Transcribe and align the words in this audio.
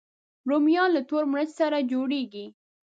رومیان 0.49 0.89
له 0.95 1.01
تور 1.09 1.23
مرچ 1.31 1.49
سره 1.59 1.77
جوړېږي 1.91 2.45